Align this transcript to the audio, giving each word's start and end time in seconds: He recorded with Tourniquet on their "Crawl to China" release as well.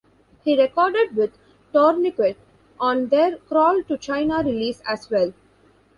He 0.43 0.59
recorded 0.59 1.15
with 1.15 1.37
Tourniquet 1.73 2.35
on 2.79 3.09
their 3.09 3.37
"Crawl 3.37 3.83
to 3.83 3.99
China" 3.99 4.39
release 4.43 4.81
as 4.87 5.07
well. 5.11 5.31